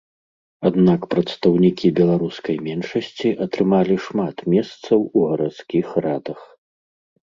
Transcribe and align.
Аднак 0.69 0.99
прадстаўнікі 1.11 1.91
беларускай 2.01 2.57
меншасці 2.69 3.29
атрымалі 3.49 3.95
шмат 4.09 4.37
месцаў 4.57 4.99
у 5.17 5.31
гарадскіх 5.31 5.87
радах. 6.13 6.39